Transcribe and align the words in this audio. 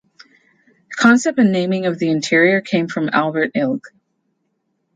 Concept 0.95 1.37
and 1.37 1.51
naming 1.51 1.85
of 1.85 1.99
the 1.99 2.09
interior 2.09 2.59
came 2.59 2.87
from 2.87 3.11
Albert 3.13 3.51
Ilg. 3.53 3.81